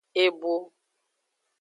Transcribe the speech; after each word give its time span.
Ebo. 0.23 0.53